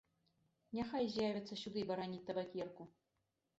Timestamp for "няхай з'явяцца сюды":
0.77-1.79